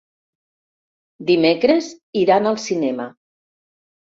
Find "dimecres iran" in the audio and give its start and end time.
1.27-2.53